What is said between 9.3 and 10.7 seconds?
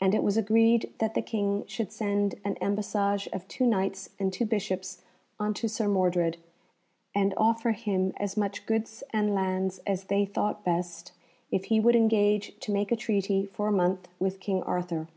lands as they thought